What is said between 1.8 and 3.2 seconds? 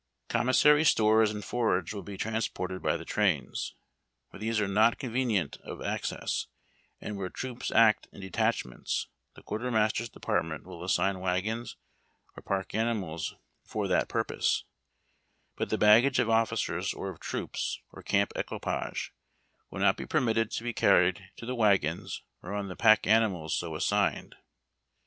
will be transported by the